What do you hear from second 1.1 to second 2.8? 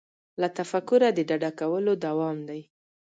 د ډډه کولو دوام دی.